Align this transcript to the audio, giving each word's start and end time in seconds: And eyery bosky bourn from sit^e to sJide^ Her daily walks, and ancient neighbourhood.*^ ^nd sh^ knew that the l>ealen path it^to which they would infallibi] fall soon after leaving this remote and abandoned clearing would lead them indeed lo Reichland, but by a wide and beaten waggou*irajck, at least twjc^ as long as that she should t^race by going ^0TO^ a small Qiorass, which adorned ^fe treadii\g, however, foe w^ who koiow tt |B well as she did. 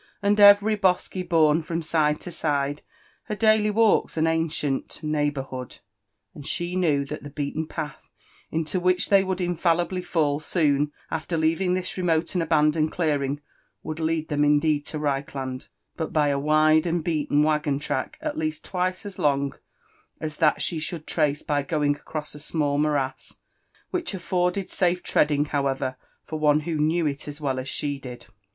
And 0.23 0.35
eyery 0.39 0.81
bosky 0.81 1.21
bourn 1.21 1.61
from 1.61 1.81
sit^e 1.83 2.17
to 2.21 2.31
sJide^ 2.31 2.79
Her 3.25 3.35
daily 3.35 3.69
walks, 3.69 4.17
and 4.17 4.27
ancient 4.27 5.03
neighbourhood.*^ 5.03 5.81
^nd 6.35 6.43
sh^ 6.43 6.75
knew 6.75 7.05
that 7.05 7.21
the 7.21 7.29
l>ealen 7.29 7.69
path 7.69 8.09
it^to 8.51 8.81
which 8.81 9.09
they 9.09 9.23
would 9.23 9.37
infallibi] 9.37 10.03
fall 10.03 10.39
soon 10.39 10.91
after 11.11 11.37
leaving 11.37 11.75
this 11.75 11.97
remote 11.97 12.33
and 12.33 12.41
abandoned 12.41 12.91
clearing 12.91 13.41
would 13.83 13.99
lead 13.99 14.29
them 14.29 14.43
indeed 14.43 14.89
lo 14.91 14.99
Reichland, 15.01 15.67
but 15.97 16.11
by 16.11 16.29
a 16.29 16.39
wide 16.39 16.87
and 16.87 17.03
beaten 17.03 17.43
waggou*irajck, 17.43 18.15
at 18.21 18.35
least 18.35 18.65
twjc^ 18.65 19.05
as 19.05 19.19
long 19.19 19.53
as 20.19 20.37
that 20.37 20.63
she 20.63 20.79
should 20.79 21.05
t^race 21.05 21.45
by 21.45 21.61
going 21.61 21.93
^0TO^ 21.93 22.33
a 22.33 22.39
small 22.39 22.79
Qiorass, 22.79 23.37
which 23.91 24.15
adorned 24.15 24.55
^fe 24.55 24.99
treadii\g, 25.03 25.49
however, 25.49 25.95
foe 26.25 26.39
w^ 26.39 26.63
who 26.63 26.77
koiow 26.79 27.15
tt 27.19 27.37
|B 27.37 27.43
well 27.43 27.59
as 27.59 27.69
she 27.69 27.99
did. 27.99 28.25